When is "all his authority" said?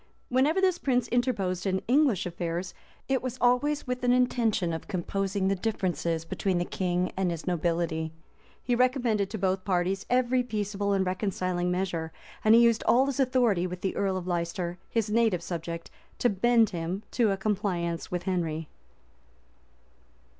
12.87-13.67